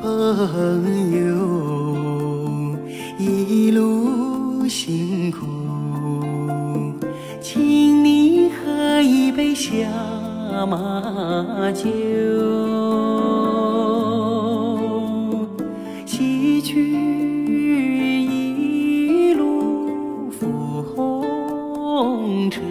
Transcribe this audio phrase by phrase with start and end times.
[0.00, 1.20] 朋友，
[3.18, 5.44] 一路辛苦，
[7.42, 9.86] 请你喝一杯下
[10.66, 11.90] 马酒，
[16.06, 22.62] 洗去一路风尘，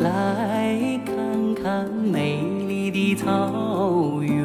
[0.00, 4.39] 来看看美丽的草原。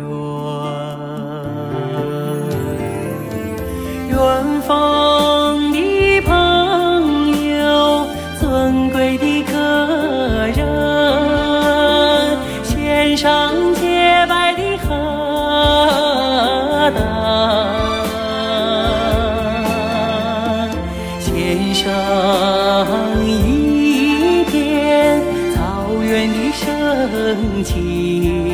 [23.23, 25.21] 一片
[25.53, 28.44] 草原的深情，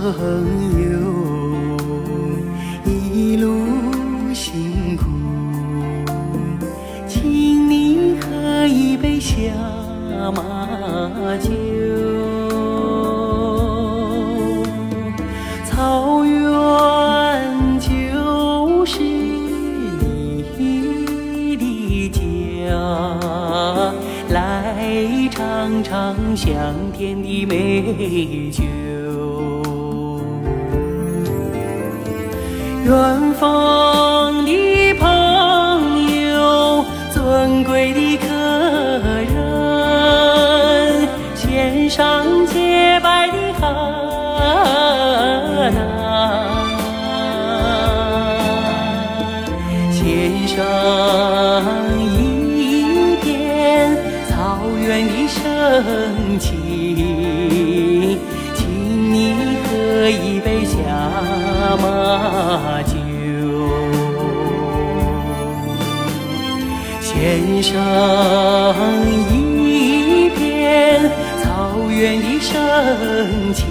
[0.00, 0.86] 朋友，
[2.84, 3.66] 一路
[4.32, 5.06] 辛苦，
[7.08, 9.36] 请你喝一杯下
[10.30, 10.68] 马
[11.38, 11.50] 酒。
[15.64, 16.38] 草原
[17.80, 20.44] 就是你
[21.56, 22.22] 的家，
[24.28, 28.62] 来尝尝香甜的美酒。
[32.88, 32.96] 远
[33.34, 35.04] 方的朋
[36.32, 38.26] 友，尊贵的客
[39.28, 43.68] 人，献上洁白的哈
[45.68, 45.78] 达，
[49.92, 50.56] 献上
[52.00, 53.94] 一片
[54.30, 55.38] 草原的深
[56.38, 58.18] 情，
[58.54, 59.14] 请你
[59.64, 60.57] 喝一杯。
[67.20, 67.74] 天上
[69.28, 71.10] 一片
[71.42, 73.66] 草原的深情，